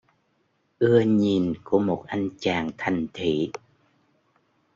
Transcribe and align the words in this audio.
ưa 0.79 0.99
Nhìn 0.99 1.53
của 1.63 1.79
một 1.79 2.03
anh 2.07 2.29
chàng 2.39 2.71
thành 2.77 3.07
thị 3.13 3.51